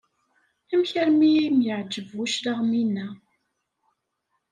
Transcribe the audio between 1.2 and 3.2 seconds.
i am-yeɛǧeb bu claɣem-ina?